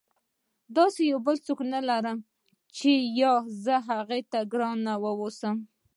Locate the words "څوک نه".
1.45-1.79